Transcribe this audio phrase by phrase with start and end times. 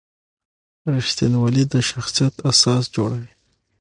[0.95, 3.31] رښتینولي د شخصیت اساس جوړوي.